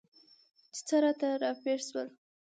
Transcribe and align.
چې 0.73 0.81
څه 0.87 0.95
راته 1.03 1.27
راپېښ 1.41 1.81
شول؟ 1.89 2.07